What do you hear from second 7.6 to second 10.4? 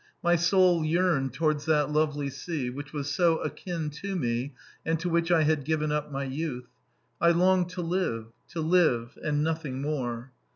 to live to live and nothing more.